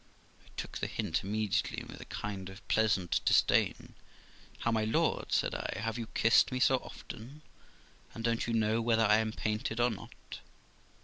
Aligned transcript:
I 0.47 0.49
took 0.57 0.79
the 0.79 0.87
hint 0.87 1.23
immediately, 1.23 1.77
and 1.81 1.87
with 1.91 2.01
a 2.01 2.05
kind 2.05 2.49
of 2.49 2.67
pleasant 2.67 3.21
disdain, 3.23 3.93
'How, 4.61 4.71
my 4.71 4.83
lord', 4.83 5.31
said 5.31 5.53
I, 5.53 5.77
'have 5.79 5.99
you 5.99 6.07
kissed 6.07 6.51
me 6.51 6.59
so 6.59 6.77
often, 6.77 7.43
and 8.15 8.23
don't 8.23 8.47
you 8.47 8.53
know 8.53 8.81
whether 8.81 9.05
I 9.05 9.17
am 9.17 9.31
painted 9.31 9.79
or 9.79 9.91
not? 9.91 10.39